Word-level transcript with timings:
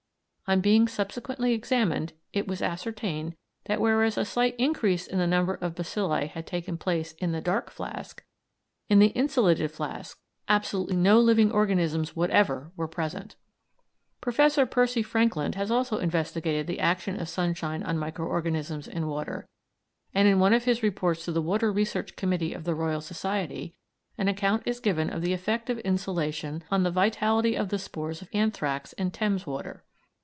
On 0.47 0.59
being 0.59 0.89
subsequently 0.89 1.53
examined 1.53 2.11
it 2.33 2.45
was 2.45 2.61
ascertained 2.61 3.35
that 3.67 3.79
whereas 3.79 4.17
a 4.17 4.25
slight 4.25 4.53
increase 4.57 5.07
in 5.07 5.17
the 5.17 5.25
number 5.25 5.53
of 5.53 5.75
bacilli 5.75 6.27
had 6.27 6.45
taken 6.45 6.77
place 6.77 7.13
in 7.13 7.31
the 7.31 7.39
"dark" 7.39 7.69
flask, 7.71 8.21
in 8.89 8.99
the 8.99 9.13
insolated 9.15 9.71
flask 9.71 10.19
absolutely 10.49 10.97
no 10.97 11.21
living 11.21 11.53
organisms 11.53 12.17
whatever 12.17 12.73
were 12.75 12.89
present. 12.89 13.37
Professor 14.19 14.65
Percy 14.65 15.01
Frankland 15.01 15.55
has 15.55 15.71
also 15.71 15.99
investigated 15.99 16.67
the 16.67 16.81
action 16.81 17.17
of 17.17 17.29
sunshine 17.29 17.81
on 17.83 17.97
micro 17.97 18.25
organisms 18.27 18.89
in 18.89 19.07
water, 19.07 19.47
and 20.13 20.27
in 20.27 20.37
one 20.39 20.51
of 20.53 20.65
his 20.65 20.83
reports 20.83 21.23
to 21.23 21.31
the 21.31 21.41
Water 21.41 21.71
Research 21.71 22.17
Committee 22.17 22.53
of 22.53 22.65
the 22.65 22.75
Royal 22.75 22.99
Society 22.99 23.73
an 24.17 24.27
account 24.27 24.63
is 24.65 24.81
given 24.81 25.09
of 25.09 25.21
the 25.21 25.31
effect 25.31 25.69
of 25.69 25.79
insolation 25.79 26.61
on 26.69 26.83
the 26.83 26.91
vitality 26.91 27.55
of 27.55 27.69
the 27.69 27.79
spores 27.79 28.21
of 28.21 28.27
anthrax 28.33 28.91
in 28.91 29.11
Thames 29.11 29.47
water. 29.47 29.85